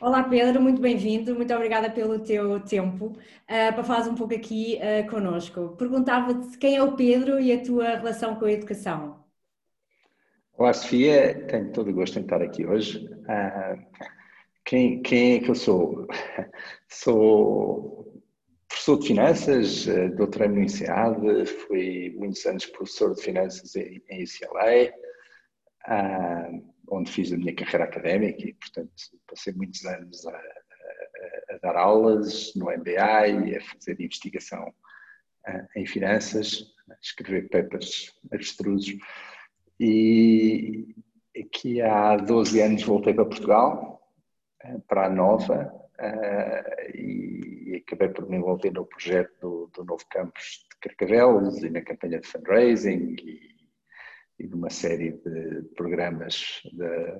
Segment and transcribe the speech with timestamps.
[0.00, 3.16] Olá Pedro, muito bem-vindo, muito obrigada pelo teu tempo uh,
[3.46, 5.76] para falares um pouco aqui uh, connosco.
[5.76, 9.22] Perguntava-te quem é o Pedro e a tua relação com a educação.
[10.56, 13.06] Olá Sofia, tenho todo o gosto em estar aqui hoje.
[13.06, 14.06] Uh,
[14.64, 16.06] quem, quem é que eu sou?
[16.88, 18.22] Sou
[18.68, 19.86] professor de finanças,
[20.16, 24.94] doutorei no INSEAD, fui muitos anos professor de finanças em, em UCLA
[26.90, 28.92] onde fiz a minha carreira académica e, portanto,
[29.26, 34.72] passei muitos anos a, a, a dar aulas no MBA e a fazer investigação
[35.76, 38.98] em finanças, a escrever papers abstrusos.
[39.78, 40.94] E
[41.38, 44.02] aqui há 12 anos voltei para Portugal,
[44.86, 45.72] para a Nova,
[46.94, 51.80] e acabei por me envolver no projeto do, do novo campus de Carcavelos e na
[51.80, 53.49] campanha de fundraising e
[54.40, 57.14] e de uma série de programas de,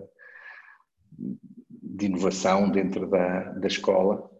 [1.82, 4.30] de inovação dentro da, da escola.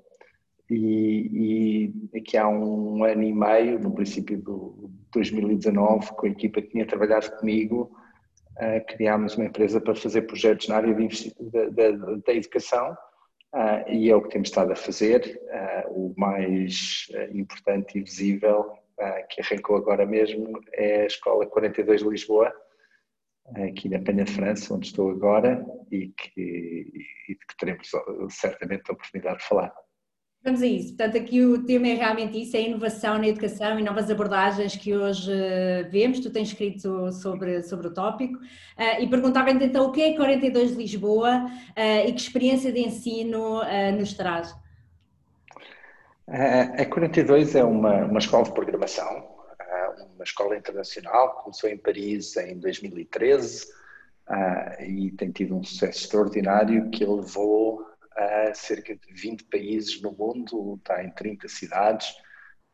[0.70, 4.44] E, e, aqui há um ano e meio, no princípio de
[5.12, 7.90] 2019, com a equipa que tinha trabalhado comigo,
[8.56, 10.96] uh, criámos uma empresa para fazer projetos na área
[12.24, 12.92] da educação
[13.52, 15.42] uh, e é o que temos estado a fazer.
[15.88, 18.72] Uh, o mais importante e visível,
[19.30, 22.55] que arrancou agora mesmo, é a Escola 42 de Lisboa,
[23.56, 26.41] aqui na Penha França, onde estou agora, e que,
[27.28, 27.88] e que teremos
[28.30, 29.72] certamente a oportunidade de falar.
[30.42, 30.96] Vamos a isso.
[30.96, 34.96] Portanto, aqui o tema é realmente isso, é inovação na educação e novas abordagens que
[34.96, 36.18] hoje eh, vemos.
[36.18, 38.38] Tu tens escrito sobre, sobre o tópico.
[38.38, 42.80] Uh, e perguntava então o que é 42 de Lisboa uh, e que experiência de
[42.80, 44.56] ensino uh, nos traz?
[46.27, 49.30] A 42 é uma, uma escola de programação
[50.20, 53.70] uma escola internacional, começou em Paris em 2013 uh,
[54.28, 60.12] ah, e tem tido um sucesso extraordinário que levou a cerca de 20 países no
[60.12, 62.14] mundo, está em 30 cidades.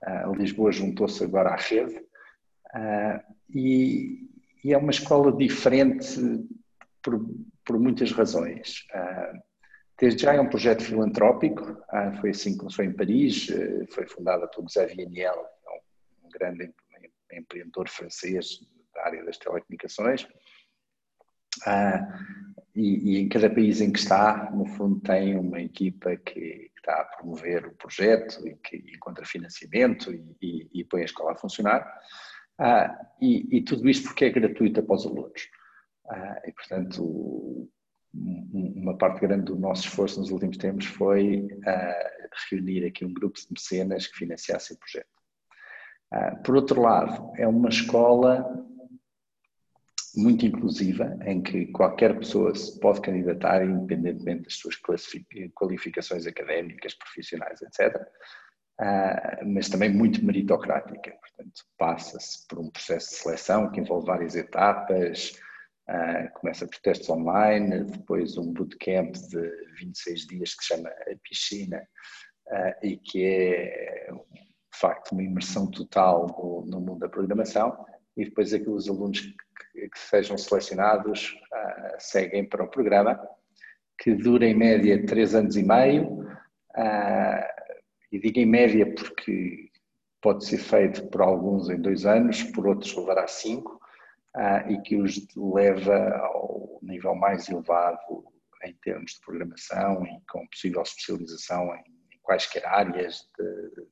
[0.03, 4.29] Uh, Lisboa juntou-se agora à rede uh, e,
[4.65, 6.19] e, é uma escola diferente
[7.01, 7.25] por,
[7.65, 8.85] por muitas razões.
[9.99, 11.81] Desde já é um projeto filantrópico,
[12.21, 13.47] foi assim que começou em Paris,
[13.93, 15.43] foi fundada por José Vianiel,
[16.23, 16.75] um grande
[17.37, 18.61] empreendedor francês
[18.95, 20.27] da área das telecomunicações.
[21.65, 22.01] Ah,
[22.75, 26.73] e, e, em cada país em que está, no fundo, tem uma equipa que, que
[26.77, 31.33] está a promover o projeto e que encontra financiamento e, e, e põe a escola
[31.33, 31.87] a funcionar.
[32.59, 35.49] Ah, e, tudo isto porque é gratuito para os alunos.
[36.09, 37.71] Ah, e, portanto,
[38.13, 41.49] uma parte grande do nosso esforço nos últimos tempos foi
[42.51, 45.16] reunir aqui um grupo de mecenas que financiasse o projeto.
[46.17, 48.65] Ah, por outro lado, é uma escola
[50.15, 54.77] muito inclusiva, em que qualquer pessoa se pode candidatar, independentemente das suas
[55.55, 58.03] qualificações académicas, profissionais, etc.
[58.81, 61.11] Ah, mas também muito meritocrática.
[61.21, 65.39] Portanto, passa-se por um processo de seleção que envolve várias etapas,
[65.87, 69.51] ah, começa por testes online, depois um bootcamp de
[69.81, 71.87] 26 dias que se chama a piscina
[72.81, 74.09] e que é
[74.77, 79.89] de facto uma imersão total no, no mundo da programação e depois aqueles alunos que,
[79.89, 83.19] que sejam selecionados uh, seguem para o programa
[83.99, 86.21] que dura em média três anos e meio
[86.77, 87.47] uh,
[88.13, 89.71] e digo em média porque
[90.21, 93.81] pode ser feito por alguns em dois anos, por outros levará cinco
[94.37, 97.99] uh, e que os leva ao nível mais elevado
[98.63, 101.81] em termos de programação e com possível especialização em,
[102.13, 103.87] em quaisquer áreas de,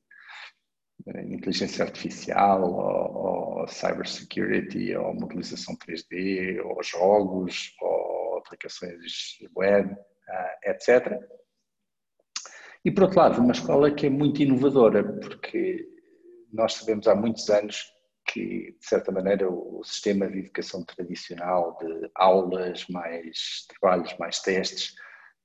[1.07, 11.19] inteligência artificial, ou, ou cybersecurity, ou modelização 3D, ou jogos, ou aplicações web, uh, etc.
[12.83, 15.87] E por outro lado, uma escola que é muito inovadora, porque
[16.51, 17.85] nós sabemos há muitos anos
[18.27, 24.95] que, de certa maneira, o sistema de educação tradicional de aulas, mais trabalhos, mais testes,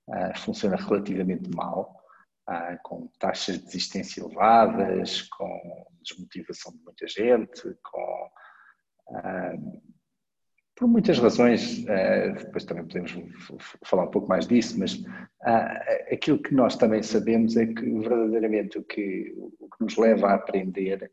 [0.09, 2.00] uh, funciona relativamente mal
[2.47, 8.31] ah, com taxas de desistência elevadas, com desmotivação de muita gente, com.
[9.11, 9.55] Ah,
[10.75, 13.15] por muitas razões, ah, depois também podemos
[13.85, 15.03] falar um pouco mais disso, mas
[16.11, 20.35] aquilo que nós também sabemos é que verdadeiramente o que, o que nos leva a
[20.35, 21.13] aprender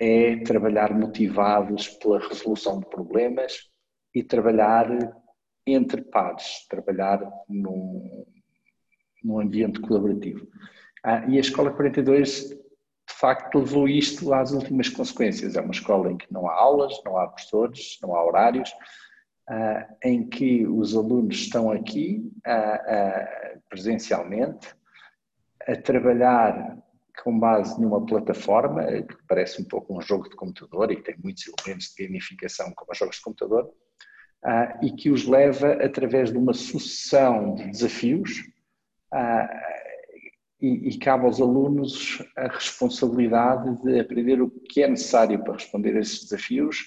[0.00, 3.68] é trabalhar motivados pela resolução de problemas
[4.14, 4.86] e trabalhar
[5.66, 8.24] entre pares, trabalhar num,
[9.22, 10.46] num ambiente colaborativo.
[11.04, 15.56] Ah, e a Escola 42, de facto, levou isto às últimas consequências.
[15.56, 18.70] É uma escola em que não há aulas, não há professores, não há horários,
[19.48, 24.68] uh, em que os alunos estão aqui uh, presencialmente
[25.66, 26.78] a trabalhar
[27.24, 31.44] com base numa plataforma que parece um pouco um jogo de computador e tem muitos
[31.46, 33.68] elementos de gamificação como os jogos de computador
[34.80, 38.44] e que os leva através de uma sucessão de desafios
[40.60, 45.96] e, e, cabe aos alunos a responsabilidade de aprender o que é necessário para responder
[45.96, 46.84] a esses desafios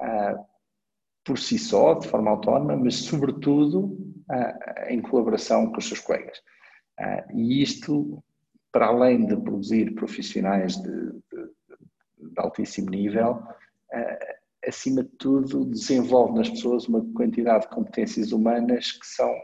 [0.00, 0.44] uh,
[1.24, 6.42] por si só, de forma autónoma, mas sobretudo uh, em colaboração com os seus colegas.
[7.32, 8.22] E isto,
[8.70, 13.42] para além de produzir profissionais de, de, de altíssimo nível,
[14.64, 19.34] acima de tudo, desenvolve nas pessoas uma quantidade de competências humanas que são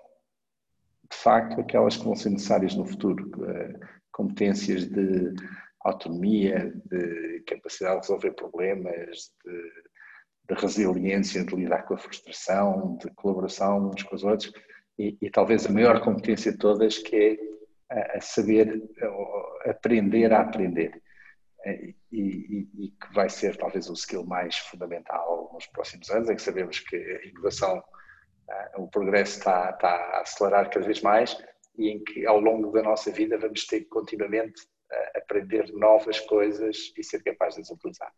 [1.11, 3.75] de facto aquelas que vão ser necessárias no futuro, eh,
[4.13, 5.35] competências de
[5.81, 13.11] autonomia, de capacidade de resolver problemas, de, de resiliência, de lidar com a frustração, de
[13.15, 14.53] colaboração uns com os outros
[14.99, 17.51] e, e talvez a maior competência de todas que é
[18.17, 18.81] a saber
[19.65, 21.03] aprender a aprender.
[21.65, 26.31] Eh, e, e, e, que vai ser talvez o skill mais fundamental nos próximos anos,
[26.31, 27.83] em que sabemos que a inovação
[28.77, 31.37] o progresso está, está a acelerar cada vez mais
[31.79, 34.63] e em que ao longo da nossa vida vamos ter que continuamente
[35.15, 38.13] aprender novas coisas e ser capazes de as utilizar.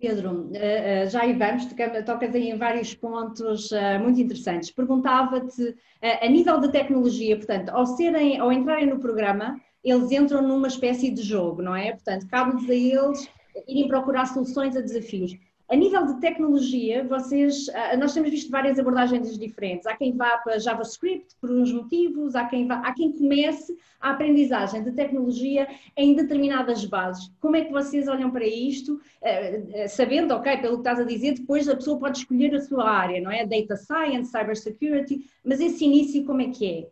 [0.00, 1.66] Pedro, eh, eh, já aí vamos,
[2.06, 4.70] tocas aí em vários pontos eh, muito interessantes.
[4.70, 10.68] Perguntava-te, a nível de tecnologia, portanto, ao, serem, ao entrarem no programa, eles entram numa
[10.68, 11.92] espécie de jogo, não é?
[11.92, 13.28] Portanto, cabe-nos a eles
[13.68, 15.32] irem procurar soluções a desafios.
[15.70, 19.86] A nível de tecnologia, vocês, ah, nós temos visto várias abordagens diferentes.
[19.86, 24.10] Há quem vá para JavaScript por uns motivos, há quem, vá, há quem comece a
[24.10, 27.32] aprendizagem de tecnologia em determinadas bases.
[27.38, 31.04] Como é que vocês olham para isto, ah, ah, sabendo, ok, pelo que estás a
[31.04, 33.46] dizer, depois a pessoa pode escolher a sua área, não é?
[33.46, 36.88] Data Science, Cybersecurity, mas esse início como é que é?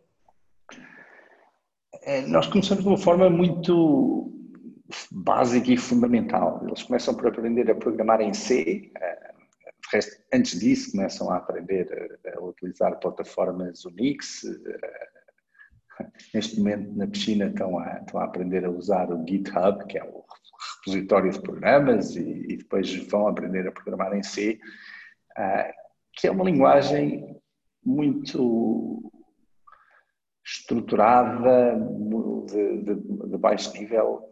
[2.21, 4.38] é nós começamos de uma forma muito
[5.11, 6.61] básica e fundamental.
[6.65, 9.33] Eles começam por aprender a programar em C, eh,
[9.91, 14.43] resto, antes disso começam a aprender a, utilizar plataformas Unix.
[14.43, 15.09] Eh,
[16.33, 20.03] neste momento na piscina estão a, estão a aprender a usar o GitHub, que é
[20.03, 20.23] o
[20.77, 24.59] repositório de programas, e, e depois vão aprender a programar em C,
[25.37, 25.73] eh,
[26.13, 27.39] que é uma linguagem
[27.83, 29.11] muito
[30.45, 31.77] estruturada,
[32.47, 34.28] de, de, de baixo nível,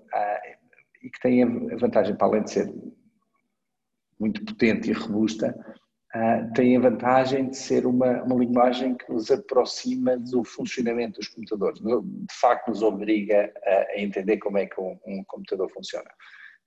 [1.04, 2.74] e que tem a vantagem, para além de ser
[4.20, 5.56] muito potente e robusta,
[6.16, 11.30] uh, tem a vantagem de ser uma, uma linguagem que nos aproxima do funcionamento dos
[11.30, 11.80] computadores.
[11.80, 16.10] De facto, nos obriga a, entender como é que um, um computador funciona.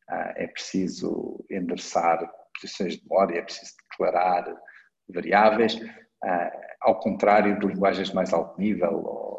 [0.08, 4.54] Uh, é preciso endereçar posições de memória, é preciso declarar
[5.12, 5.81] variáveis,
[6.81, 9.29] ao contrário de linguagens de mais alto nível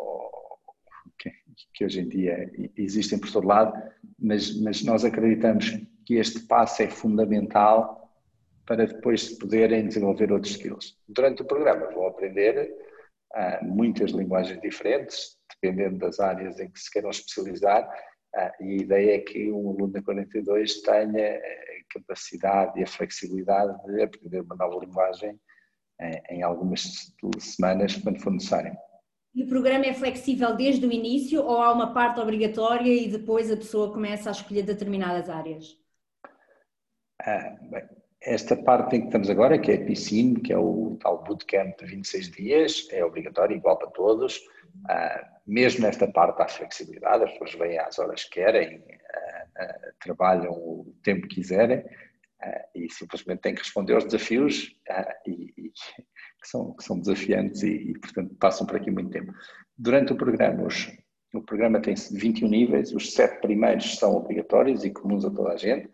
[1.73, 3.73] que hoje em dia existem por todo lado,
[4.19, 8.01] mas, mas nós acreditamos que este passo é fundamental
[8.65, 10.97] para depois poderem desenvolver outros skills.
[11.07, 12.73] Durante o programa vão aprender
[13.33, 17.83] uh, muitas linguagens diferentes, dependendo das áreas em que se queiram especializar,
[18.35, 22.87] uh, e a ideia é que um aluno da 42 tenha a capacidade e a
[22.87, 28.75] flexibilidade de aprender uma nova linguagem uh, em algumas semanas, quando for necessário.
[29.33, 33.49] E o programa é flexível desde o início ou há uma parte obrigatória e depois
[33.49, 35.77] a pessoa começa a escolher determinadas áreas?
[37.21, 37.83] Ah, bem,
[38.21, 41.77] esta parte em que estamos agora, que é a piscina, que é o tal bootcamp
[41.77, 44.41] de 26 dias, é obrigatório, igual para todos.
[44.89, 49.91] Ah, mesmo nesta parte há flexibilidade, as pessoas vêm às horas que querem, ah, ah
[50.01, 51.85] trabalham o tempo que quiserem
[52.75, 55.71] e simplesmente têm que responder aos desafios ah, e, e
[56.41, 59.31] que são, que são desafiantes e, e, portanto, passam por aqui muito tempo.
[59.77, 60.91] Durante o programa, os,
[61.33, 65.57] o programa tem 21 níveis, os sete primeiros são obrigatórios e comuns a toda a
[65.57, 65.89] gente.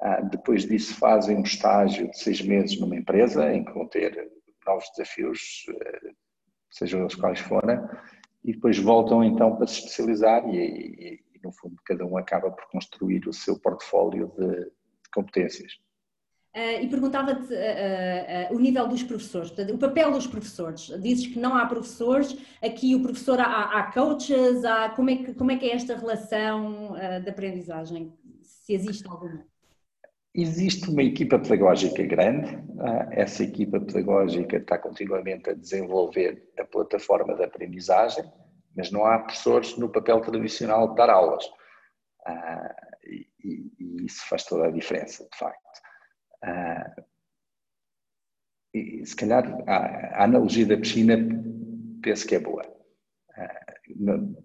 [0.00, 4.30] Ah, depois disso, fazem um estágio de seis meses numa empresa, em que vão ter
[4.66, 6.12] novos desafios, eh,
[6.70, 7.78] sejam os quais forem,
[8.44, 12.50] e depois voltam então para se especializar e, e, e no fundo, cada um acaba
[12.50, 14.70] por construir o seu portfólio de,
[15.10, 15.72] de competências.
[16.56, 20.86] Uh, e perguntava-te uh, uh, o nível dos professores, o papel dos professores.
[21.00, 25.34] Dizes que não há professores, aqui o professor há, há coaches, há, como, é que,
[25.34, 28.12] como é que é esta relação de aprendizagem,
[28.42, 29.44] se existe alguma?
[30.34, 32.58] Existe uma equipa pedagógica grande,
[33.12, 38.24] essa equipa pedagógica está continuamente a desenvolver a plataforma de aprendizagem,
[38.76, 41.48] mas não há professores no papel tradicional de dar aulas.
[43.10, 45.80] E, e, isso faz toda a diferença, de facto.
[46.44, 47.04] Uh,
[48.74, 51.16] e, se calhar a, a, analogia da piscina
[52.02, 52.62] penso que é boa.
[53.36, 54.36] Uh,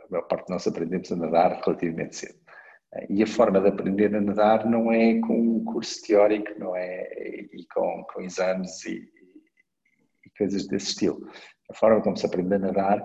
[0.00, 2.38] a maior parte de nós aprendemos a nadar relativamente cedo.
[2.92, 6.74] Uh, e a forma de aprender a nadar não é com um curso teórico, não
[6.76, 7.02] é
[7.52, 9.08] e com, com exames e,
[10.26, 11.30] e coisas desse estilo.
[11.70, 13.02] A forma como se aprende a nadar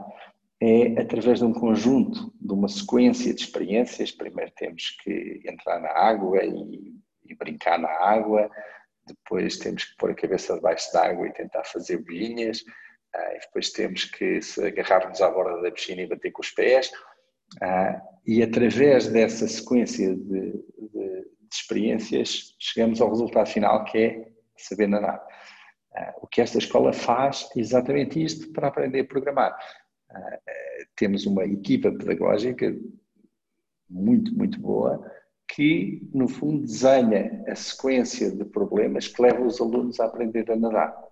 [0.60, 4.12] é através de um conjunto, de uma sequência de experiências.
[4.12, 6.96] Primeiro temos que entrar na água e,
[7.26, 8.50] e brincar na água,
[9.06, 14.06] depois temos que pôr a cabeça debaixo d'água e tentar fazer bolinhas, uh, depois temos
[14.06, 16.92] que agarrar-nos à borda da piscina e bater com os pés,
[17.62, 24.28] uh, e através dessa sequência de, de, de, experiências chegamos ao resultado final que é
[24.58, 25.26] saber nadar.
[25.92, 29.58] Uh, o que esta escola faz é exatamente isto para aprender a programar.
[30.96, 32.76] Temos uma equipa pedagógica
[33.90, 35.12] muito, muito boa,
[35.48, 40.56] que, no fundo, desenha a sequência de problemas que levam os alunos a aprender a
[40.56, 41.08] nadar.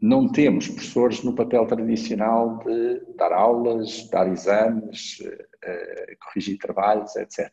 [0.00, 7.50] Não temos professores no papel tradicional de dar aulas, dar exames, uh, corrigir trabalhos, etc.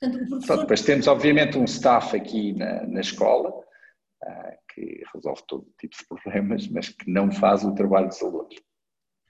[0.00, 0.58] Portanto, professor...
[0.60, 6.06] Depois temos, obviamente, um staff aqui na, na escola uh, que resolve todo tipo de
[6.06, 8.54] problemas, mas que não faz o trabalho dos alunos.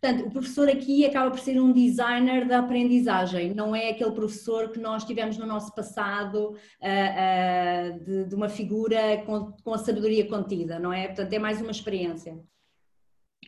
[0.04, 4.70] Portanto, o professor aqui acaba por ser um designer da aprendizagem, não é aquele professor
[4.70, 9.78] que nós tivemos no nosso passado uh, uh, de, de, uma figura com, com, a
[9.78, 11.06] sabedoria contida, não é?
[11.06, 12.38] Portanto, é mais uma experiência.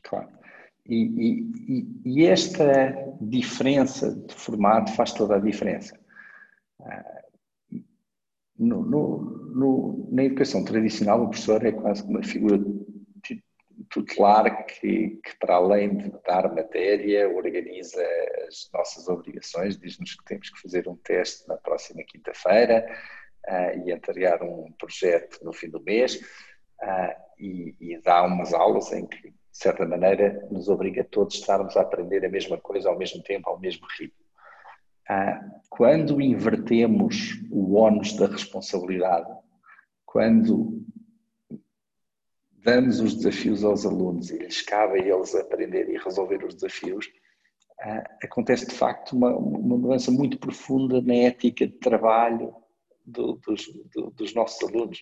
[0.02, 0.30] Claro.
[0.86, 5.94] E, e, e esta diferença de formato faz toda a diferença.
[6.80, 7.84] Uh,
[8.58, 9.18] no, no,
[9.54, 12.58] no, na educação tradicional, o professor é quase uma figura
[13.90, 18.02] tutelar que, que, para além de dar matéria, organiza
[18.49, 22.87] as nossas obrigações, diz-nos que temos que fazer um teste na próxima quinta-feira
[23.49, 26.16] uh, e entregar um projeto no fim do mês
[26.83, 31.37] uh, e, e, dá umas aulas em que, de certa maneira, nos obriga a todos
[31.37, 34.25] a estarmos a aprender a mesma coisa ao mesmo tempo, ao mesmo ritmo.
[35.09, 39.30] Uh, quando invertemos o ónus da responsabilidade,
[40.04, 40.83] quando
[42.66, 47.06] damos os desafios aos alunos e lhes cabe a eles aprender e resolver os desafios,
[47.06, 52.52] uh, acontece de facto uma, uma, mudança muito profunda na ética de trabalho
[53.04, 54.99] do, dos, do, dos, nossos alunos.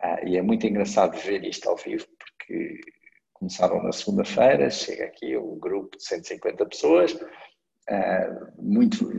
[0.00, 2.80] Uh, e é muito engraçado ver isto ao vivo, porque
[3.32, 9.10] começaram na segunda-feira, chega aqui um grupo de 150 pessoas, uh, muito,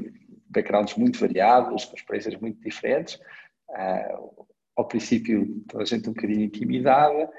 [0.47, 3.19] backgrounds muito variados, com experiências muito diferentes.
[4.77, 7.31] ao princípio, toda a gente um bocadinho intimidada, ah,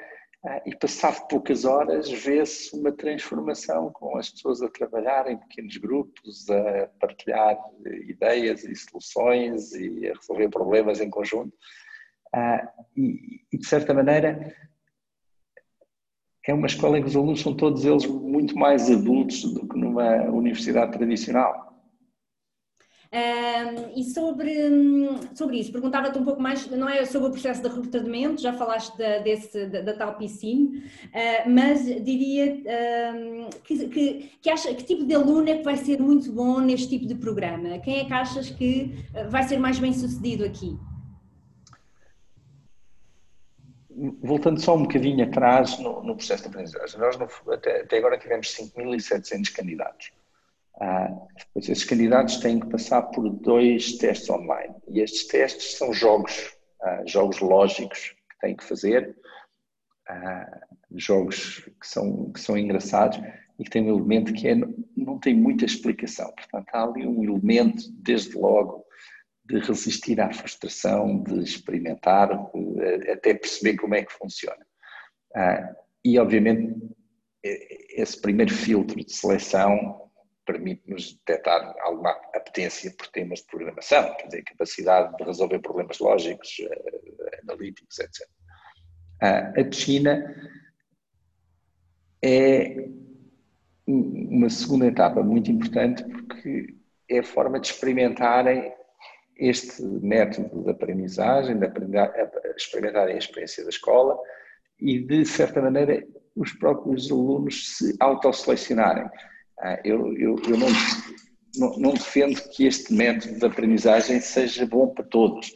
[0.66, 6.50] e passado poucas horas vê-se uma transformação com as pessoas a trabalhar em pequenos grupos,
[6.50, 7.56] a partilhar
[8.08, 11.52] ideias e soluções e a resolver problemas em conjunto.
[12.34, 14.52] Ah, e, de certa maneira,
[16.44, 19.78] é uma escola em que os alunos são todos eles muito mais adultos do que
[19.78, 21.71] numa universidade tradicional.
[23.94, 24.54] E sobre,
[25.34, 28.96] sobre isso, perguntava-te um pouco mais, não é sobre o processo de recrutamento, já falaste
[28.96, 32.56] da, desse, da, da tal piscina, uh, mas diria
[33.64, 36.88] que, que, que, acha, que tipo de aluno é que vai ser muito bom neste
[36.88, 37.78] tipo de programa?
[37.80, 40.78] Quem é que achas que vai ser mais bem sucedido aqui?
[44.22, 48.16] Voltando só um bocadinho atrás no, no processo de aprendizagem, nós no, até, até agora
[48.16, 50.12] tivemos 5.700 candidatos.
[50.80, 54.74] Ah, depois, esses candidatos têm que passar por dois testes online.
[54.88, 59.16] E estes testes são jogos, ah, jogos lógicos que têm que fazer,
[60.08, 60.60] ah,
[60.96, 63.18] jogos que são, que são engraçados
[63.58, 64.54] e que têm um elemento que é,
[64.96, 66.32] não tem muita explicação.
[66.32, 68.84] Portanto, há ali um elemento, desde logo,
[69.44, 72.30] de resistir à frustração, de experimentar,
[73.12, 74.64] até perceber como é que funciona.
[76.04, 76.74] E, obviamente,
[77.42, 80.10] esse primeiro filtro de seleção
[80.44, 86.58] permite-nos detectar alguma apetência por temas de programação, quer dizer, capacidade de resolver problemas lógicos,
[86.60, 88.26] uh, analíticos, etc.
[89.22, 90.60] Uh, a piscina
[92.22, 92.88] é
[93.86, 96.74] uma segunda etapa muito importante porque
[97.08, 98.72] é a forma de experimentarem
[99.36, 101.66] este método de aprendizagem, de
[102.56, 104.16] experimentarem a experiência da escola
[104.78, 106.06] e, de certa maneira,
[106.36, 109.08] os próprios alunos se autoselecionarem.
[109.62, 110.68] Ah, eu, eu, eu não,
[111.56, 115.54] não, não, defendo que este método de aprendizagem seja bom para todos.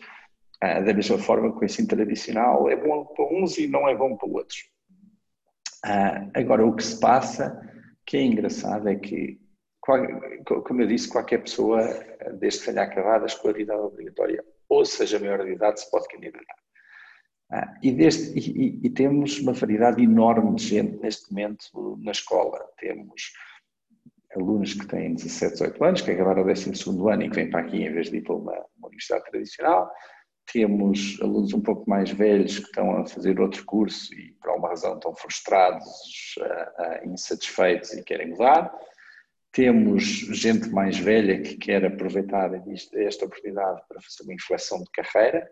[0.61, 3.97] Ah, da mesma forma que o ensino tradicional é bom para uns e não é
[3.97, 4.59] bom para outros.
[5.85, 7.61] Ah, agora, o que se passa,
[8.07, 9.41] que é engraçado, é que,
[9.81, 11.83] como eu disse, qualquer pessoa,
[12.39, 16.57] desde que tenha acabado a escolaridade obrigatória ou seja maior de idade, se pode candidatar.
[17.51, 22.59] Ah, e, deste, e, e, temos uma variedade enorme de gente neste momento na escola.
[22.79, 23.33] Temos
[24.37, 26.71] alunos que têm 17, 18 anos, que acabaram o 12
[27.11, 29.91] ano e que vêm para aqui em vez de ir para uma, uma universidade tradicional.
[30.53, 34.69] Temos alunos um pouco mais velhos que estão a fazer outro curso e, por alguma
[34.69, 38.73] razão, estão frustrados, uh, uh, insatisfeitos e querem mudar.
[39.51, 42.51] Temos gente mais velha que quer aproveitar
[42.95, 45.51] esta oportunidade para fazer uma inflexão de carreira.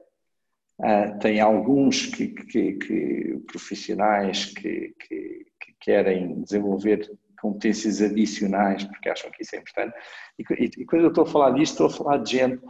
[0.78, 5.46] Uh, tem alguns que, que, que profissionais que, que,
[5.84, 7.10] querem desenvolver
[7.44, 9.94] competências adicionais porque acham que isso é importante.
[10.38, 12.62] E, e, quando eu estou a falar disto, estou a falar de gente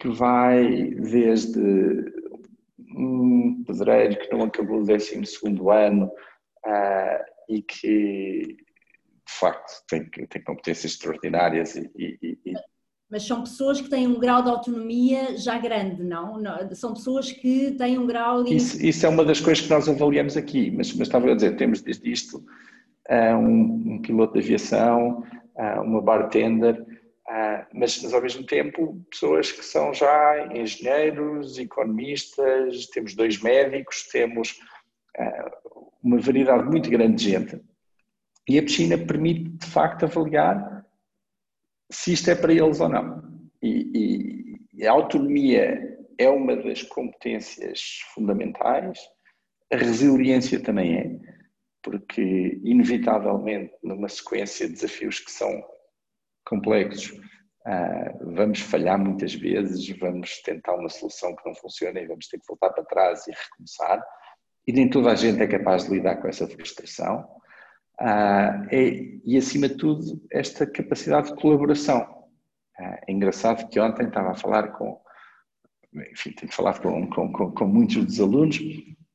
[0.00, 1.60] que vai desde
[2.96, 5.22] um pedreiro que não acabou o 12
[5.70, 8.56] ano uh, e que
[9.26, 12.54] de facto tem, tem competências extraordinárias e, e, e
[13.10, 16.40] mas são pessoas que têm um grau de autonomia já grande, não?
[16.72, 18.56] São pessoas que têm um grau de...
[18.56, 21.54] Isso, isso é uma das coisas que nós avaliamos aqui, mas, mas estava a dizer,
[21.56, 22.42] temos desde isto
[23.14, 25.24] um, um, piloto de aviação,
[25.56, 32.86] uh, uma bartender, uh, mas, mas ao mesmo tempo pessoas que são já engenheiros, economistas,
[32.86, 34.60] temos dois médicos, temos
[36.02, 37.60] uma variedade muito grande de gente.
[38.48, 40.84] E a piscina permite, de facto, avaliar
[41.90, 43.22] se isto é para eles ou não.
[43.62, 48.98] E, e, a autonomia é uma das competências fundamentais,
[49.72, 51.20] a resiliência também é,
[51.82, 55.50] porque, inevitavelmente, numa sequência de desafios que são
[56.46, 57.10] complexos,
[57.66, 62.38] uh, vamos falhar muitas vezes, vamos tentar uma solução que não funciona e vamos ter
[62.38, 64.02] que voltar para trás e recomeçar.
[64.66, 67.28] E nem toda a gente é capaz de lidar com essa frustração.
[67.98, 72.28] Ah, é, e, acima de tudo, esta capacidade de colaboração.
[72.78, 75.00] Ah, é engraçado que ontem estava a falar com,
[76.12, 78.58] enfim, tenho falado com, com, com, com muitos dos alunos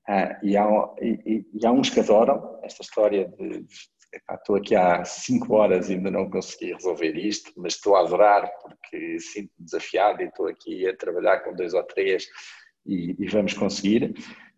[0.07, 0.65] ah, e, há,
[1.01, 3.75] e, e, há uns que adoram esta história de, de
[4.13, 8.01] epá, estou aqui há cinco horas e ainda não consegui resolver isto, mas estou a
[8.01, 12.27] adorar porque sinto-me desafiado e estou aqui a trabalhar com dois ou três
[12.85, 14.15] e, e vamos conseguir.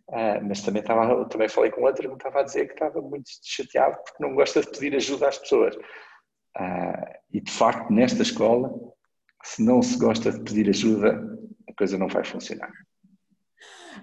[0.10, 3.00] Uh, mas também, estava, também falei com outra que me estava a dizer que estava
[3.00, 5.76] muito chateado porque não gosta de pedir ajuda às pessoas.
[5.76, 8.72] Uh, e de facto, nesta escola,
[9.44, 11.22] se não se gosta de pedir ajuda,
[11.70, 12.72] a coisa não vai funcionar.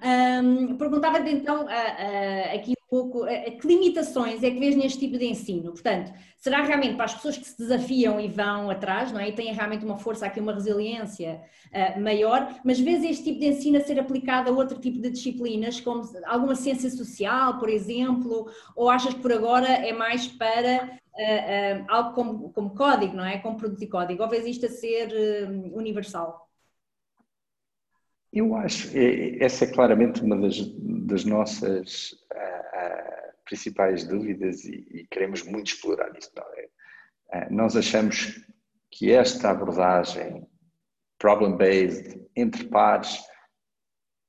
[0.02, 5.26] Um, Perguntava-te então uh, aqui um pouco que limitações é que vês neste tipo de
[5.26, 5.72] ensino.
[5.72, 6.12] Portanto,
[6.46, 9.28] será realmente para as pessoas que se desafiam e vão atrás, não é?
[9.28, 13.46] E têm realmente uma força aqui, uma resiliência uh, maior, mas vês este tipo de
[13.46, 18.48] ensino a ser aplicado a outro tipo de disciplinas, como alguma ciência social, por exemplo,
[18.76, 23.24] ou achas que por agora é mais para uh, uh, algo como, como, código, não
[23.24, 23.38] é?
[23.38, 25.08] Como produzir código, ou vês isto a ser
[25.72, 26.45] universal?
[28.36, 30.56] Eu acho, que essa é claramente uma das,
[31.06, 32.14] das nossas
[33.46, 36.30] principais dúvidas e, e queremos muito explorar isso.
[36.56, 36.68] É?
[37.32, 38.44] Eh, nós achamos
[38.90, 40.46] que esta abordagem
[41.18, 43.18] problem-based, entre pares,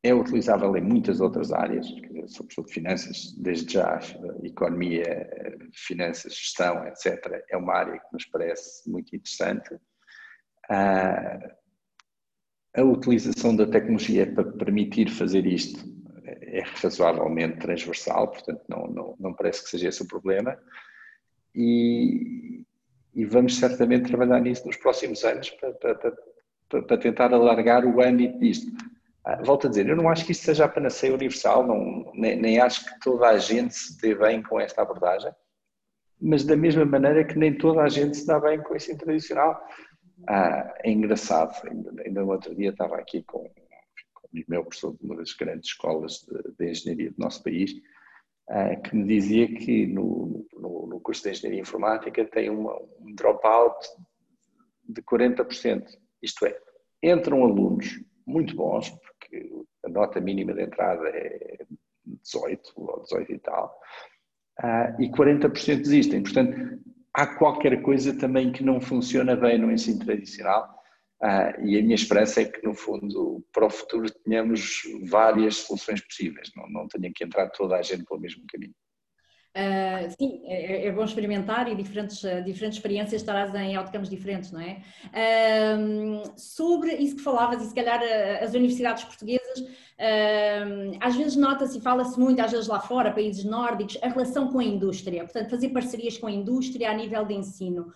[0.04, 1.86] é utilizável em muitas outras áreas,
[2.28, 4.00] sobretudo finanças, desde já,
[4.43, 5.30] economia,
[5.74, 7.43] finanças, gestão, etc.
[7.50, 9.78] É uma área que nos parece muito interessante.
[10.70, 11.56] Eh,
[12.78, 15.84] a utilização da tecnologia para permitir fazer isto
[16.24, 20.58] é razoavelmente transversal, portanto não, não, não parece que seja esse o problema.
[21.56, 22.63] E,
[23.16, 25.96] e vamos certamente trabalhar nisso nos próximos anos para, para,
[26.70, 28.72] para, para tentar alargar o âmbito disto.
[29.26, 32.40] Ah, volto a dizer, eu não acho que isto seja a panaceia universal, não, nem,
[32.40, 35.32] nem acho que toda a gente se dê bem com esta abordagem,
[36.22, 39.62] mas da mesma maneira que nem toda a gente se dá bem com esse tradicional.
[40.27, 43.49] Ah, é engraçado, ainda, ainda no outro dia estava aqui com
[44.47, 47.71] meu professor de uma das grandes escolas de, de engenharia do nosso país,
[48.49, 53.13] uh, que me dizia que no, no, no, curso de engenharia informática tem uma, um
[53.15, 53.88] dropout
[54.88, 55.86] de 40%.
[56.21, 56.60] Isto é,
[57.03, 59.49] entram alunos muito bons, porque
[59.86, 61.65] a nota mínima de entrada é
[62.06, 63.80] 18 ou 18 e tal,
[64.60, 66.23] uh, e 40% desistem.
[66.23, 66.80] Portanto,
[67.17, 70.77] há qualquer coisa também que não funciona bem no ensino tradicional
[71.19, 75.99] ah, e a minha esperança é que, no fundo, para o futuro tenhamos várias soluções
[75.99, 78.75] possíveis, não, não tenha que entrar toda a gente pelo mesmo caminho.
[79.58, 84.84] Uh, sim, é, é, bom experimentar e diferentes, diferentes experiências trazem outcomes diferentes, não é?
[85.08, 88.00] Uh, sobre isso que falavas, e se calhar
[88.39, 93.43] as universidades portuguesas, uh, às vezes nota-se e fala-se muito, às vezes lá fora, países
[93.46, 97.34] nórdicos, a relação com a indústria, portanto, fazer parcerias com a indústria a nível de
[97.34, 97.91] ensino.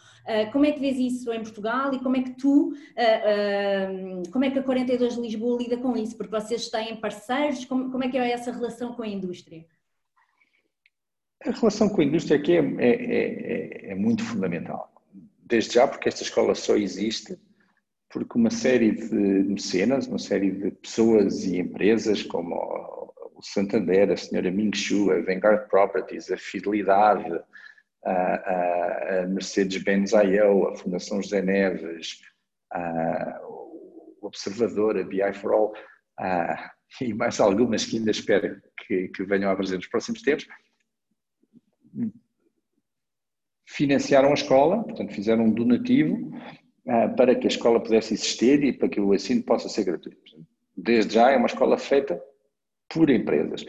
[0.51, 2.73] como é que vês isso em Portugal e como é que tu,
[4.31, 6.17] como é que a 42 de Lisboa lida com isso?
[6.17, 9.63] Porque vocês têm parceiros, como, como é que é essa relação com a indústria?
[11.45, 14.91] A relação com a indústria aqui é, é, é, é, muito fundamental.
[15.43, 17.37] Desde já, porque esta escola só existe
[18.11, 22.55] porque uma série de mecenas, uma série de pessoas e empresas como
[23.35, 27.39] o Santander, a senhora Ming Shu, a Vanguard Properties, a Fidelidade,
[28.05, 32.19] a, a Mercedes-Benz IO, a Fundação José Neves,
[32.71, 35.73] a, o Observador, a BI for All,
[36.19, 40.45] a, e mais algumas que ainda espero que, que venham a aparecer nos próximos tempos,
[43.65, 46.15] financiaram a escola, portanto fizeram um donativo
[46.85, 50.19] uh, para que a escola pudesse existir e para que o ensino possa ser gratuito.
[50.75, 52.21] Desde já é uma escola feita
[52.89, 53.65] por empresas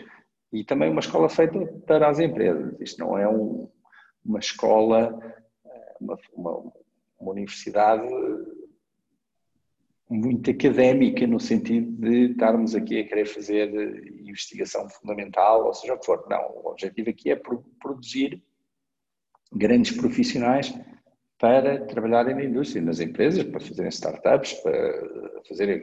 [0.52, 2.74] e também uma escola feita para as empresas.
[2.80, 3.68] Isto não é um,
[4.24, 5.18] uma escola,
[5.64, 6.72] ah, uma, uma,
[7.18, 8.06] uma universidade
[10.12, 13.68] muito académica no sentido de estarmos aqui a querer fazer
[14.20, 16.25] investigação fundamental, ou seja o que for.
[16.29, 17.40] Não, o objetivo aqui é
[17.81, 18.42] produzir
[19.53, 20.75] grandes profissionais
[21.38, 25.79] para trabalharem na indústria, nas empresas, para fazerem startups, para fazerem,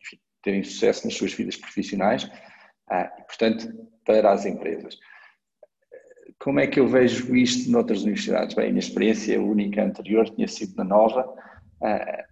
[0.00, 2.30] enfim, terem sucesso nas suas vidas profissionais
[2.88, 4.98] ah, e, portanto, para as empresas.
[6.38, 8.54] Como é que eu vejo isto noutras universidades?
[8.54, 11.34] Bem, a minha experiência única anterior tinha sido na Nova,
[11.82, 12.24] ah,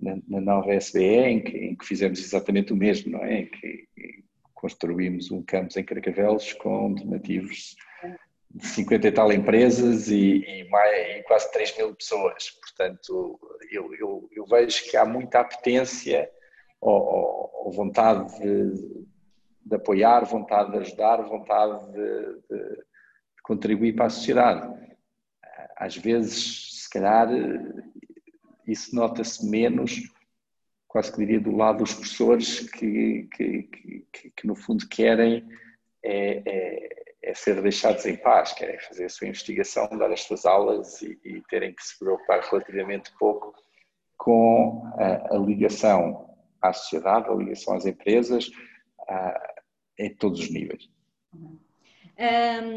[0.00, 3.40] na, nova SBE, em que, em que, fizemos exatamente o mesmo, não é?
[3.40, 3.88] Em que,
[4.54, 7.76] construímos um campus em Carcavelos com donativos
[8.50, 12.50] de 50 e tal empresas e, e, mais, e quase 3 mil pessoas.
[12.60, 13.38] Portanto,
[13.70, 16.28] eu, eu, eu, vejo que há muita apetência
[16.80, 19.04] ou, ou vontade de,
[19.64, 24.76] de, apoiar, vontade de ajudar, vontade de, de, de contribuir para a sociedade.
[25.76, 27.28] Às vezes, se calhar,
[28.68, 30.02] isso nota-se menos,
[30.86, 33.62] quase que diria, do lado dos professores que, que,
[34.12, 35.48] que, que no fundo querem
[36.04, 36.88] é, é,
[37.22, 41.18] é, ser deixados em paz, querem fazer a sua investigação, dar as suas aulas e,
[41.24, 43.54] e terem que se preocupar relativamente pouco
[44.16, 48.50] com a, a ligação à sociedade, a ligação às empresas,
[49.08, 49.54] a,
[49.98, 50.88] em todos os níveis.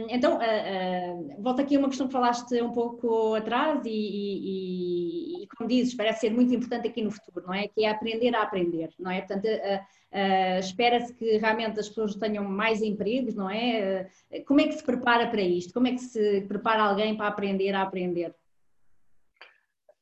[0.09, 5.43] Então, uh, uh, volto aqui a uma questão que falaste um pouco atrás e, e,
[5.43, 7.67] e, como dizes, parece ser muito importante aqui no futuro, não é?
[7.67, 9.21] Que é aprender a aprender, não é?
[9.21, 14.07] Portanto, uh, espera-se que realmente as pessoas tenham mais empregos, não é?
[14.45, 15.73] como é que se prepara para isto?
[15.73, 18.35] Como é que se prepara alguém para aprender a aprender?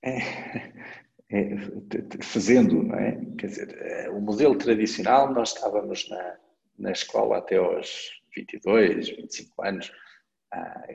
[0.04, 0.18] É,
[1.32, 1.56] é,
[2.22, 3.22] fazendo, não é?
[3.38, 6.36] Quer dizer, o modelo tradicional, nós estávamos na,
[6.78, 9.92] na escola até aos 22, 25 anos,
[10.52, 10.88] ah,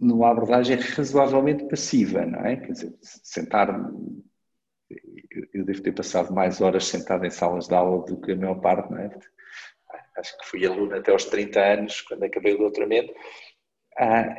[0.00, 2.56] numa abordagem razoavelmente passiva, não é?
[2.56, 3.68] Quer dizer, sentar
[5.52, 8.60] eu devo ter passado mais horas sentado em salas de aula do que a maior
[8.60, 9.10] parte, não é?
[10.16, 13.12] Acho que fui aluno até aos 30 anos, quando acabei o doutoramento,
[13.98, 14.36] ah,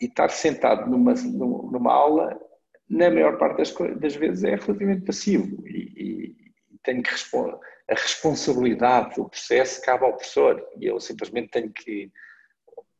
[0.00, 2.40] e estar sentado numa, numa aula,
[2.88, 6.36] na maior parte das, das vezes, é relativamente passivo e,
[6.88, 12.12] tenho que responder a responsabilidade do processo cabe ao professor e eu simplesmente tenho que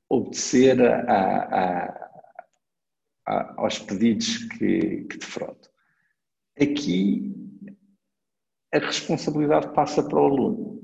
[0.09, 2.11] obedecer a, a,
[3.27, 5.71] a, aos pedidos que, que defronto.
[6.61, 7.35] Aqui
[8.73, 10.83] a responsabilidade passa para o aluno.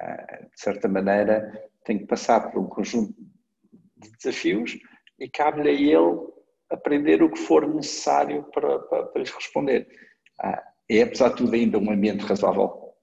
[0.00, 3.14] Ah, de certa maneira, tem que passar por um conjunto
[3.96, 4.78] de desafios
[5.18, 6.32] e cabe-lhe a ele
[6.70, 9.88] aprender o que for necessário para, para, para lhes responder.
[10.88, 12.94] É, apesar de tudo, ainda um ambiente razoável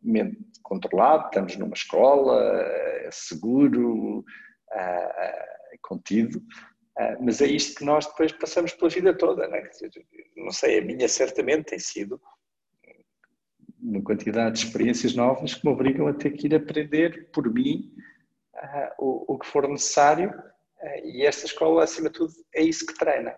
[0.63, 4.23] controlado, estamos numa escola, é seguro,
[4.71, 6.41] é contido,
[7.21, 9.47] mas é isto que nós depois passamos pela vida toda.
[9.47, 9.69] Não, é?
[10.35, 12.21] não sei, a minha certamente tem sido
[13.81, 17.91] uma quantidade de experiências novas que me obrigam a ter que ir aprender por mim
[18.97, 20.33] o que for necessário
[21.03, 23.35] e esta escola, acima de tudo, é isso que treina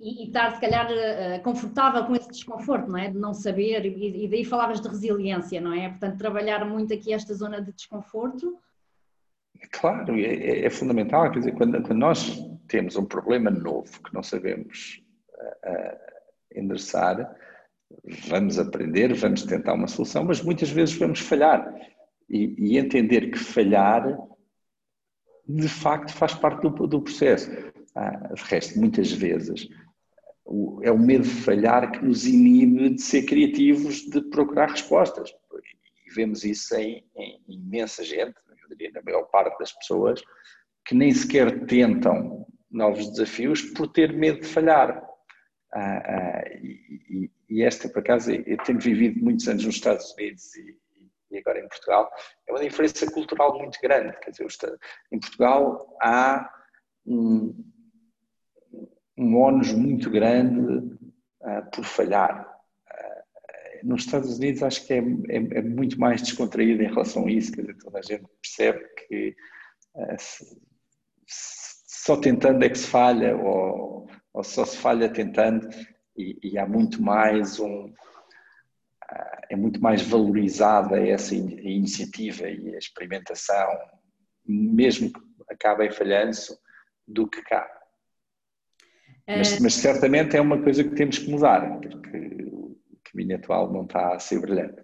[0.00, 3.10] e, e estar, se calhar, uh, confortável com esse desconforto, não é?
[3.10, 5.90] De não saber, e, e, daí falavas de resiliência, não é?
[5.90, 8.58] Portanto, trabalhar muito aqui esta zona de desconforto.
[9.70, 11.30] Claro, é, é, é fundamental.
[11.30, 15.02] Quer dizer, quando, quando, nós temos um problema novo que não sabemos
[15.34, 17.36] uh, endereçar,
[18.26, 21.74] vamos aprender, vamos tentar uma solução, mas muitas vezes vamos falhar.
[22.28, 24.16] E, e entender que falhar
[25.48, 27.50] de facto faz parte do, do processo.
[27.94, 29.68] Ah, de resto, muitas vezes
[30.82, 35.30] é o medo de falhar que nos inibe de ser criativos, de procurar respostas.
[36.06, 40.22] E vemos isso em, em imensa gente, eu diria na maior parte das pessoas,
[40.84, 45.02] que nem sequer tentam novos desafios por ter medo de falhar.
[45.72, 50.54] Ah, ah, e, e, esta, por acaso, eu tenho vivido muitos anos nos Estados Unidos
[50.56, 50.76] e,
[51.30, 52.10] e agora em Portugal,
[52.48, 54.18] é uma diferença cultural muito grande.
[54.18, 54.48] Quer dizer,
[55.12, 56.50] em Portugal há
[57.06, 57.54] um,
[59.20, 60.96] um ónus muito grande
[61.42, 62.48] uh, por falhar.
[62.90, 67.30] Uh, nos Estados Unidos acho que é, é, é, muito mais descontraído em relação a
[67.30, 69.36] isso, quer dizer, toda a gente percebe que
[69.94, 70.58] uh, se,
[71.26, 75.68] só tentando é que se falha, ou, ou só se falha tentando,
[76.16, 77.92] e, e, há muito mais um.
[79.48, 83.68] É muito mais valorizada essa iniciativa e a experimentação,
[84.46, 86.36] mesmo que acabem falhando,
[87.08, 87.68] do que cá.
[89.36, 89.60] Mas, é.
[89.60, 92.18] mas, certamente é uma coisa que temos que mudar, porque
[92.52, 94.82] o caminho atual não está a ser brilhante.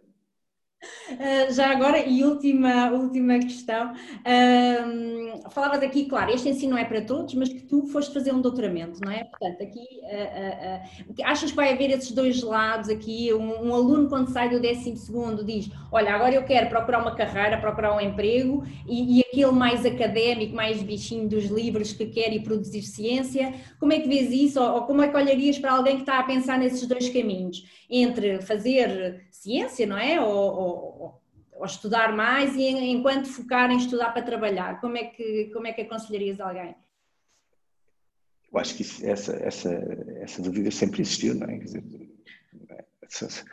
[1.08, 6.84] Uh, já agora, e última, última questão, uh, falavas aqui, claro, este ensino não é
[6.84, 9.24] para todos, mas que tu foste fazer um doutoramento, não é?
[9.24, 13.32] Portanto, aqui, uh, achas que vai haver esses dois lados aqui?
[13.32, 17.58] Um, um aluno, quando sai do 12 diz: Olha, agora eu quero procurar uma carreira,
[17.58, 22.40] procurar um emprego, e, e aquele mais académico, mais bichinho dos livros que quer e
[22.40, 24.60] produzir ciência, como é que vês isso?
[24.60, 27.64] Ou, ou como é que olharias para alguém que está a pensar nesses dois caminhos?
[27.88, 30.20] Entre fazer ciência, não é?
[30.20, 35.50] Ou, ou, ou estudar mais e enquanto focar em estudar para trabalhar, como é que,
[35.52, 36.74] como é que aconselharias alguém?
[38.52, 39.72] Eu acho que isso, essa, essa,
[40.20, 41.58] essa dúvida sempre existiu, não é?
[41.58, 41.82] Dizer,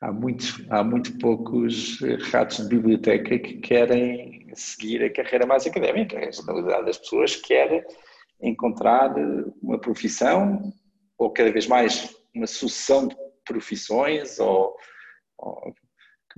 [0.00, 6.18] há, muitos, há muito poucos ratos de biblioteca que querem seguir a carreira mais académica.
[6.18, 7.86] A generalidade das pessoas quer
[8.40, 9.14] encontrar
[9.62, 10.72] uma profissão
[11.16, 14.76] ou cada vez mais uma sucessão de profissões ou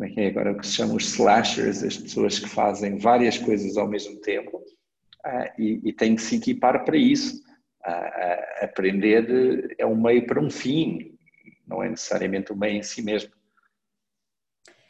[0.00, 2.96] como é que é agora o que se chama os slashers, as pessoas que fazem
[2.96, 7.42] várias coisas ao mesmo tempo uh, e, e têm que se equipar para isso.
[7.86, 11.18] Uh, aprender é um meio para um fim,
[11.66, 13.30] não é necessariamente um meio em si mesmo.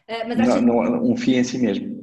[0.08, 1.99] Uh, não, não, um fim em si mesmo.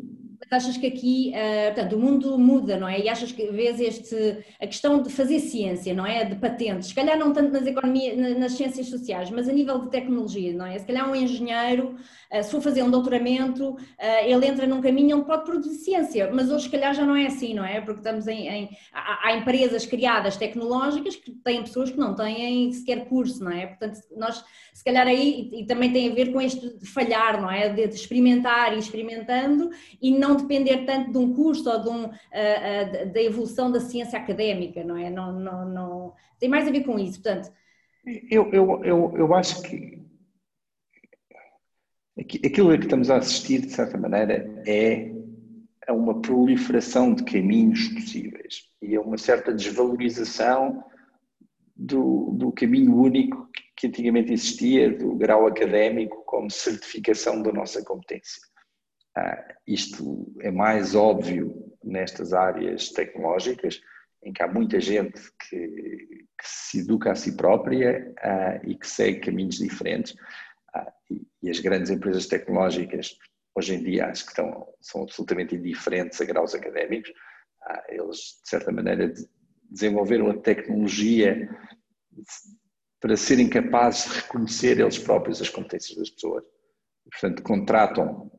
[0.50, 3.00] Achas que aqui, uh, portanto, o mundo muda, não é?
[3.00, 6.24] E achas que vês este, a questão de fazer ciência, não é?
[6.24, 9.90] De patentes, se calhar não tanto nas economia, nas ciências sociais, mas a nível de
[9.90, 10.78] tecnologia, não é?
[10.80, 11.96] Se calhar um engenheiro,
[12.32, 13.78] uh, se for fazer um doutoramento, uh,
[14.26, 17.28] ele entra num caminho onde pode produzir ciência, mas hoje se calhar já não é
[17.28, 17.82] assim, não é?
[17.82, 22.72] Porque estamos em, em há, há, empresas criadas tecnológicas que têm pessoas que não têm
[22.72, 23.68] sequer curso, não é?
[23.68, 27.52] Portanto, nós, se calhar aí, e, e também tem a ver com este falhar, não
[27.52, 27.70] é?
[27.70, 29.70] De, de experimentar e experimentando
[30.02, 33.80] e não depender tanto de um curso ou de um, uh, uh, da evolução da
[33.80, 35.10] ciência académica, não é?
[35.10, 37.52] Não, não, não, tem mais a ver com isso, portanto.
[38.30, 39.98] Eu, eu, eu, eu acho que
[42.46, 45.12] aquilo a que estamos a assistir, de certa maneira, é
[45.88, 50.84] a uma proliferação de caminhos possíveis e a uma certa desvalorização
[51.76, 58.42] do, do caminho único que antigamente existia, do grau académico como certificação da nossa competência.
[59.18, 63.82] Ah, isto é mais óbvio nestas áreas tecnológicas,
[64.24, 68.88] em que há muita gente que, que se educa a si própria ah, e que
[68.88, 70.16] segue caminhos diferentes.
[70.72, 73.18] Ah, e, e, as grandes empresas tecnológicas,
[73.56, 77.12] hoje em dia, acho que estão, são absolutamente indiferentes a graus académicos.
[77.90, 79.12] eles, de certa maneira,
[79.68, 81.50] desenvolveram a tecnologia
[83.02, 86.44] para serem capazes de reconhecer eles próprios as competências das pessoas.
[87.10, 88.32] Portanto, contratam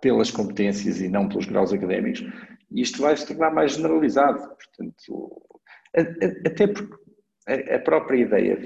[0.00, 2.22] pelas competências e não pelos graus académicos,
[2.70, 4.38] e isto vai se tornar mais generalizado.
[4.38, 5.42] Portanto,
[6.46, 7.06] até porque
[7.74, 8.56] a própria ideia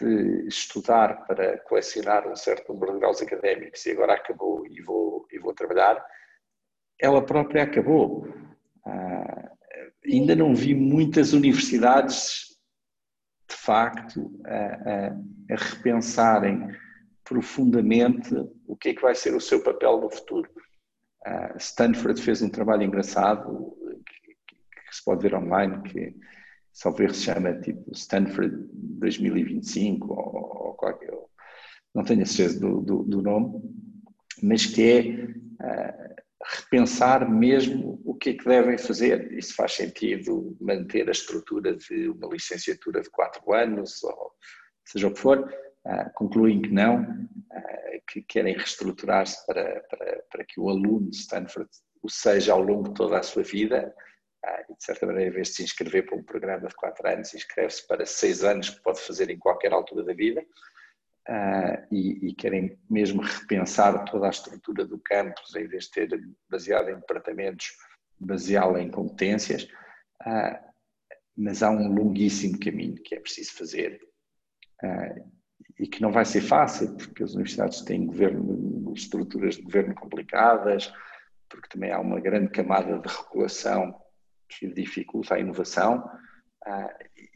[0.00, 5.26] de, estudar para colecionar um certo número de graus académicos e agora acabou e vou,
[5.30, 6.04] e vou trabalhar,
[7.00, 8.28] ela própria acabou.
[8.84, 9.50] Ah,
[10.04, 12.56] ainda não vi muitas universidades,
[13.48, 16.68] de facto, a, a, a repensarem
[17.28, 18.34] profundamente
[18.66, 20.48] o que é que vai ser o seu papel no futuro.
[21.26, 26.14] Uh, Stanford fez um trabalho engraçado que, que, se pode ver online, que
[26.96, 31.10] ver se chama tipo Stanford 2025 ou, ou qualquer,
[31.94, 33.60] não tenho a certeza do, do, do, nome,
[34.42, 39.32] mas que é uh, repensar mesmo o que é que devem fazer.
[39.32, 44.32] Isso faz sentido manter a estrutura de uma licenciatura de quatro anos, ou
[44.84, 45.52] seja o que for,
[46.14, 51.70] concluem que não, uh, que querem reestruturar-se para, para, para que o aluno de Stanford
[52.02, 53.94] o seja ao longo de toda a sua vida,
[54.44, 57.08] ah, e de certa maneira, em vez de se inscrever para um programa de 4
[57.08, 60.44] anos, inscreve-se para 6 anos, que pode fazer em qualquer altura da vida,
[61.90, 66.88] e, e, querem mesmo repensar toda a estrutura do campus, em vez de ter baseado
[66.88, 67.76] em departamentos,
[68.20, 69.66] baseá-la em competências,
[71.36, 74.00] mas há um longuíssimo caminho que é preciso fazer
[75.78, 80.92] e que não vai ser fácil, porque as universidades têm governo, estruturas de governo complicadas,
[81.48, 83.94] porque também há uma grande camada de regulação
[84.48, 86.08] que dificulta a inovação,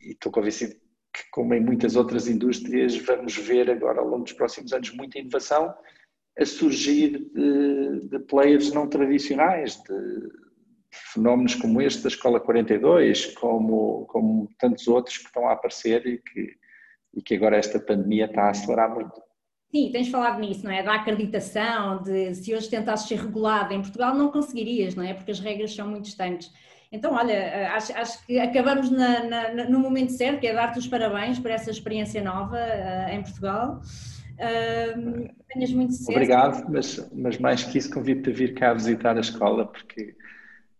[0.03, 0.74] e estou convencido
[1.12, 5.18] que, como em muitas outras indústrias, vamos ver agora ao longo dos próximos anos muita
[5.18, 5.74] inovação
[6.38, 10.31] a surgir de, de players não tradicionais, de,
[10.90, 16.18] fenómenos como este da Escola 42, como, como tantos outros que estão a aparecer e
[16.18, 16.57] que,
[17.14, 19.20] e que agora esta pandemia está a acelerar muito.
[19.70, 20.83] Sim, tens falado nisso, não é?
[20.83, 25.14] Da acreditação, de se hoje tentasses ser regulado em Portugal não conseguirias, não é?
[25.14, 26.53] Porque as regras são muito distantes.
[26.92, 30.81] Então, olha, eh, acho, acho que acabamos na, na, no momento certo, que é dar-te
[30.81, 33.81] os parabéns por essa experiência nova uh, em Portugal.
[34.35, 36.11] Uh, tenhas muito sucesso.
[36.11, 40.16] Obrigado, mas, mas mais que isso, convido-te a vir cá visitar a escola, porque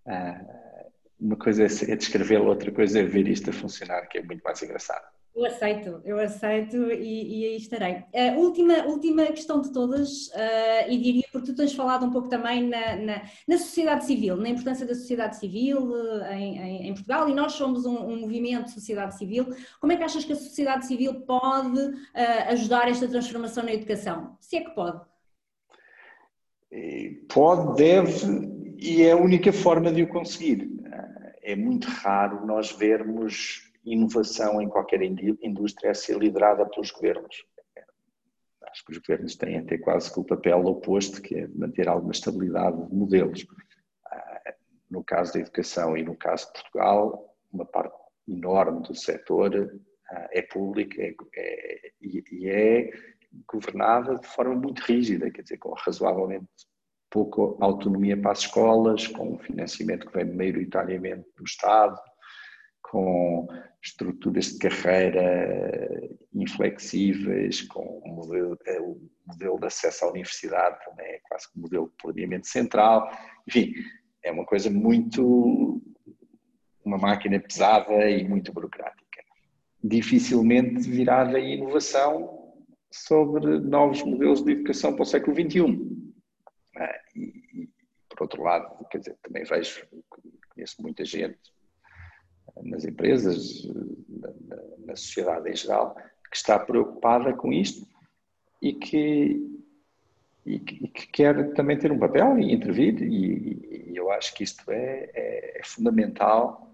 [0.07, 4.43] uh, uma coisa é descrevê-la, outra coisa é ver isto a funcionar, que é muito
[4.43, 5.05] mais engraçado.
[5.35, 8.05] Eu aceito, eu aceito e, e aí estarei.
[8.37, 12.69] Última, última questão de todas, uh, e diria, porque tu tens falado um pouco também
[12.69, 17.29] na, na, na sociedade civil, na importância da sociedade civil uh, em, em, em, Portugal,
[17.29, 19.47] e nós somos um, um, movimento de sociedade civil.
[19.81, 21.81] Como é que achas que a sociedade civil pode
[22.49, 24.37] ajudar esta transformação na educação?
[24.41, 25.01] Se é que pode?
[27.29, 30.69] Pode, deve, e é a única forma de o conseguir.
[31.43, 37.45] É muito raro nós vermos inovação em qualquer indústria a ser liderada pelos governos.
[38.71, 42.13] Acho que os governos têm até quase que o papel oposto, que é manter alguma
[42.13, 43.47] estabilidade de modelos.
[44.07, 44.55] Ah,
[44.89, 47.97] no caso da educação e no caso de Portugal, uma parte
[48.29, 49.73] enorme do setor
[50.11, 52.91] ah, é pública é, é, e é
[53.47, 56.47] governada de forma muito rígida, quer dizer, com razoavelmente
[57.11, 61.99] pouca autonomia para as escolas, com um financiamento que vem maioritariamente do Estado,
[62.83, 63.49] com
[63.83, 71.07] estruturas de carreira inflexíveis, com o modelo, é, o modelo de acesso à universidade também
[71.07, 73.11] é quase que um modelo de planeamento central,
[73.49, 73.73] enfim,
[74.23, 75.83] é uma coisa muito,
[76.85, 79.01] uma máquina pesada e muito burocrática.
[79.83, 82.55] Dificilmente virada em inovação
[82.91, 85.63] sobre novos modelos de educação para o século XXI.
[86.77, 87.21] Ah, e,
[87.55, 87.69] e,
[88.11, 89.87] por outro lado, quer dizer, também vejo,
[90.55, 91.39] conheço muita gente
[92.63, 93.69] nas empresas,
[94.87, 95.95] na, sociedade em geral,
[96.31, 97.87] que está preocupada com isto
[98.61, 99.61] e que,
[100.45, 104.35] e que, e que quer também ter um papel e intervir, e, e eu acho
[104.35, 106.69] que isto é, é, é, fundamental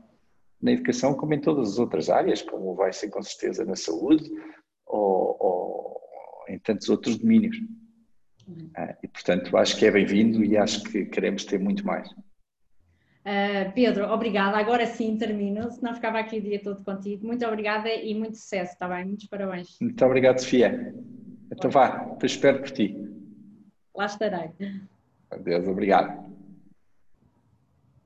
[0.61, 4.31] na educação, como em todas as outras áreas, como vai ser com certeza na saúde
[4.87, 6.01] ou, ou
[6.49, 7.57] em tantos outros domínios.
[8.49, 8.71] Uhum.
[8.77, 12.09] Ah, e portanto acho que é bem-vindo e acho que queremos ter muito mais.
[13.27, 14.57] Uh, Pedro, obrigada.
[14.57, 17.27] Agora sim termino, senão ficava aqui o dia todo contigo.
[17.27, 19.05] Muito obrigada e muito sucesso, está bem?
[19.05, 19.77] Muitos parabéns.
[19.81, 20.95] Muito obrigado, Sofia.
[21.51, 22.97] Então vá, espero por ti.
[23.97, 24.51] Lá estarei.
[25.33, 26.26] Adeus, obrigado.